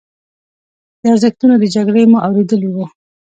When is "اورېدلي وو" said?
2.27-2.85